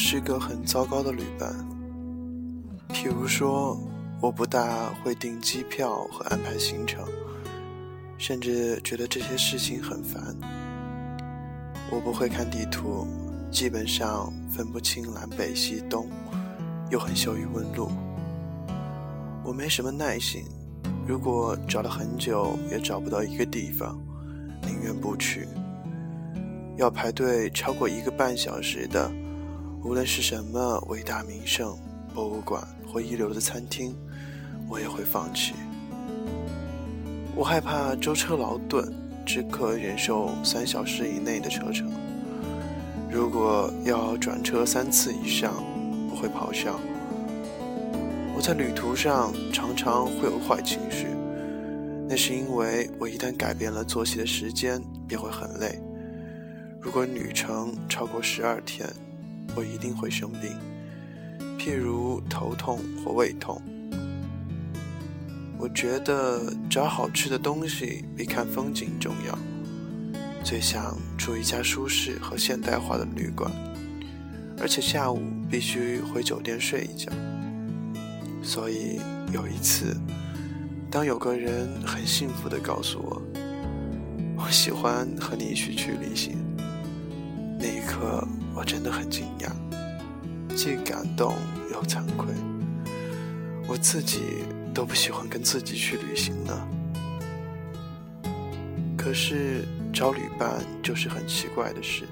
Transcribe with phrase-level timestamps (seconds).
[0.00, 1.52] 是个很糟糕的旅伴。
[2.90, 3.76] 譬如说，
[4.20, 7.04] 我不大会订机票和安排行程，
[8.16, 10.22] 甚至觉得这些事情很烦。
[11.90, 13.08] 我不会看地图，
[13.50, 16.08] 基本上分不清南北西东，
[16.90, 17.90] 又很羞于问路。
[19.42, 20.44] 我没什么耐心，
[21.08, 24.00] 如果找了很久也找不到一个地方，
[24.62, 25.48] 宁愿不去。
[26.76, 29.10] 要排队超过一个半小时的，
[29.84, 31.76] 无论是什么伟大名胜、
[32.12, 33.96] 博物馆或一流的餐厅，
[34.68, 35.54] 我也会放弃。
[37.34, 38.92] 我害怕舟车劳顿，
[39.24, 41.90] 只可忍受三小时以内的车程。
[43.10, 45.54] 如果要转车三次以上，
[46.10, 46.78] 我会咆哮。
[48.36, 51.06] 我在旅途上常常会有坏情绪，
[52.08, 55.80] 那是因为我一旦改变了作息的时间，便会很累。
[56.80, 58.88] 如果旅程超过十二天，
[59.58, 60.56] 我一定会生病，
[61.58, 63.60] 譬如头痛或胃痛。
[65.58, 69.36] 我觉得找好吃的东西比看风景重要，
[70.44, 73.50] 最想住一家舒适和现代化的旅馆，
[74.60, 75.20] 而且下午
[75.50, 77.10] 必须回酒店睡一觉。
[78.40, 79.00] 所以
[79.32, 79.96] 有一次，
[80.88, 83.20] 当有个人很幸福地告诉我
[84.38, 86.38] ：“我喜欢和你一起去旅行。”
[87.98, 88.24] 可，
[88.54, 91.34] 我真的很惊讶，既感动
[91.72, 92.28] 又惭愧。
[93.66, 96.68] 我自己都不喜欢跟自己去旅行呢。
[98.96, 102.04] 可是找旅伴就是很奇怪的事。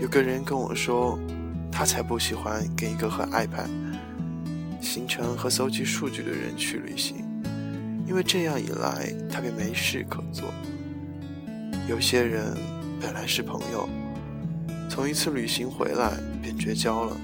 [0.00, 1.18] 有个人跟我说，
[1.70, 3.68] 他才不喜欢跟一个和 iPad。
[4.80, 7.16] 行程和搜集数据的人去旅行，
[8.06, 10.52] 因为这样一来，他便没事可做。
[11.88, 12.56] 有些人
[13.00, 13.88] 本来是朋友，
[14.88, 17.16] 从一次旅行回来便绝交了；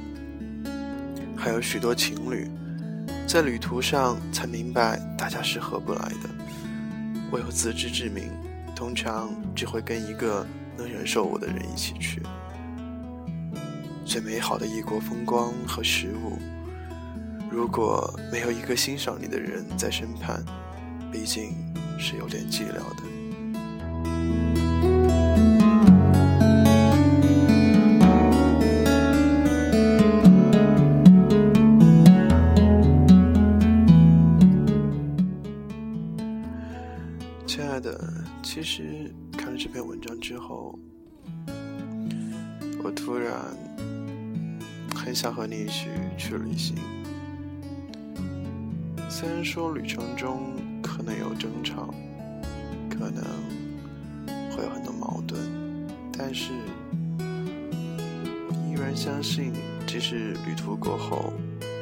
[1.37, 2.50] 还有许多情侣，
[3.27, 6.28] 在旅途上才明白大家是合不来的。
[7.31, 8.25] 我有自知之明，
[8.77, 10.47] 通常只会跟一个
[10.77, 12.21] 能忍受我的人一起去。
[14.05, 16.39] 最美好的异国风光和食物。
[17.51, 20.45] 如果没有一个欣赏你的人在身畔，
[21.11, 21.55] 毕竟
[21.99, 23.12] 是有点寂寥的。
[37.82, 40.78] 的，其实看了这篇文章之后，
[42.82, 43.34] 我突然
[44.94, 46.76] 很想和你一起去旅行。
[49.10, 51.92] 虽然说旅程中可能有争吵，
[52.88, 53.25] 可能
[54.50, 55.41] 会有很多矛盾，
[56.16, 56.53] 但是
[57.19, 59.53] 我依然相信，
[59.88, 61.32] 即使旅途过后，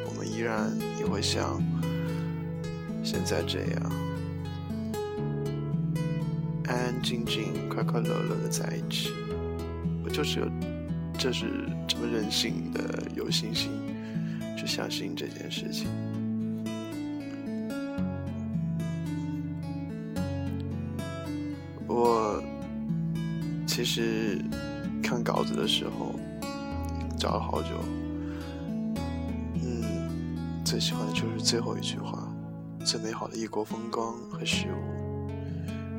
[0.06, 1.62] 我们依然也会像
[3.04, 3.92] 现在这样
[6.70, 9.12] 安安静静、快快乐乐的在一起。
[10.04, 10.48] 我就是有，
[11.18, 11.46] 就是
[11.88, 13.72] 这么任性的有信心
[14.56, 15.88] 去相信这件事情。
[21.88, 22.40] 我
[23.66, 24.38] 其实
[25.02, 26.14] 看稿子的时候
[27.18, 27.70] 找了好久，
[29.54, 32.32] 嗯，最喜欢的就是最后一句话：
[32.84, 34.99] 最美好的异国风光和事物。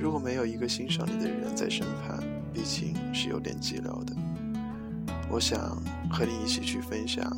[0.01, 2.17] 如果没有一个欣赏你的人在身旁，
[2.51, 4.15] 毕竟是有点寂寥的。
[5.29, 5.79] 我想
[6.09, 7.31] 和你一起去分享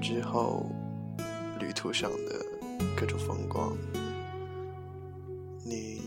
[0.00, 0.64] 之后
[1.60, 2.16] 旅途上的
[2.96, 3.76] 各种风光。
[5.62, 6.00] 你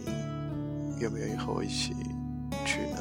[1.00, 1.94] 愿不愿意和我一起？
[2.66, 2.98] 去呢？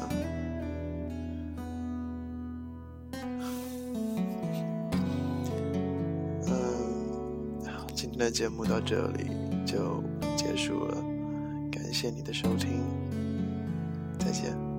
[6.45, 7.65] 嗯，
[7.95, 9.31] 今天的节目到这里
[9.65, 10.03] 就
[10.37, 10.95] 结束了，
[12.01, 12.83] 谢你的收听，
[14.17, 14.70] 再见。